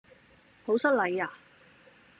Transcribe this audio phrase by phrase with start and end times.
[0.65, 1.31] 好失禮呀?